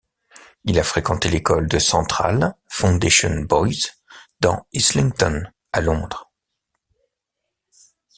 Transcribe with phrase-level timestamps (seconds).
[0.63, 3.87] Il a fréquenté l'école de Central Foundation Boys
[4.39, 6.31] dans Islington, à Londres.